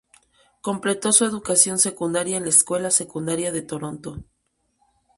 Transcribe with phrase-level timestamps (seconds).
[0.63, 4.17] Completó su educación secundaria en la escuela secundaria de Toronto.